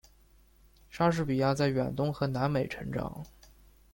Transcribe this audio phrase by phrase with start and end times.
[0.89, 3.23] 莎士比亚在远东和南美成长。